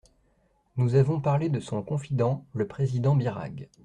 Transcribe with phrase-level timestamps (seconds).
[0.77, 3.67] Nous avons parlé de son confident, le président Birague.